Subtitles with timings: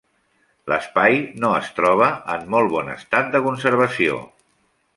[0.71, 4.21] L'espai no es troba en molt bon estat de conservació.